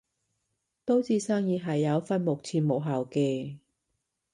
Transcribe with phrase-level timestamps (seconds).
[0.83, 3.57] 都知生意係有分幕前幕後嘅